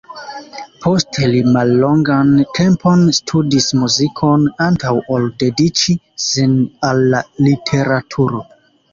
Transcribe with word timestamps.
Poste 0.83 1.27
li 1.31 1.41
mallongan 1.55 2.29
tempon 2.59 3.03
studis 3.17 3.67
muzikon, 3.81 4.47
antaŭ 4.69 4.93
ol 5.17 5.27
dediĉi 5.43 5.95
sin 6.29 6.57
al 6.89 7.03
la 7.13 7.21
literaturo. 7.49 8.43